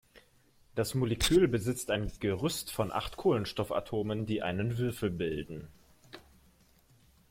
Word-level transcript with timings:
Das 0.73 0.95
Molekül 0.95 1.47
besitzt 1.47 1.91
ein 1.91 2.11
Gerüst 2.19 2.71
von 2.71 2.91
acht 2.91 3.17
Kohlenstoffatomen, 3.17 4.25
die 4.25 4.41
einen 4.41 4.79
Würfel 4.79 5.11
bilden. 5.11 5.67